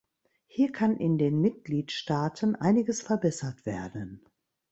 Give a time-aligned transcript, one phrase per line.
[0.47, 4.25] Hier kann in den Mitgliedstaaten einiges verbessert werden.